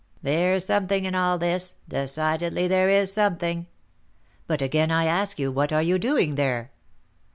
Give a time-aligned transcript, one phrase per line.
[0.23, 3.67] There's something in all this, decidedly there is something."
[4.47, 6.71] "But again I ask you, what are you doing there?"